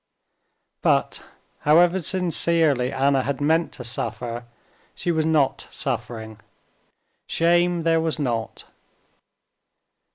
[0.81, 1.23] But,
[1.59, 4.45] however sincerely Anna had meant to suffer,
[4.95, 6.39] she was not suffering.
[7.27, 8.65] Shame there was not.